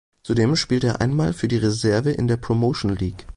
[0.23, 3.27] Zudem spielte er einmal für die Reserve in der Promotion League.